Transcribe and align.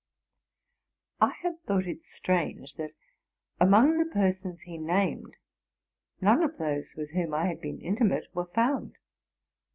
'?I 1.21 1.29
had 1.43 1.61
thought. 1.65 1.85
it 1.85 2.01
strange, 2.03 2.73
that, 2.77 2.93
among 3.59 3.99
the 3.99 4.05
persons 4.09 4.61
he 4.61 4.79
named, 4.79 5.35
none 6.19 6.41
of 6.41 6.57
those 6.57 6.95
with 6.95 7.11
whom 7.11 7.35
I 7.35 7.45
had 7.45 7.61
been 7.61 7.79
intimate 7.79 8.25
were 8.33 8.47
found. 8.47 8.97